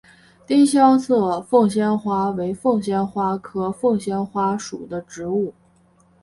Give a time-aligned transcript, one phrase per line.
[0.47, 5.53] 丁香色凤仙花为凤仙花科凤仙花属的植物。